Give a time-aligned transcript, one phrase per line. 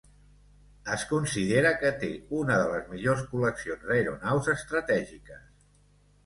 [0.93, 5.47] Es considera que té una de les millors col·leccions d'aeronaus estratègiques.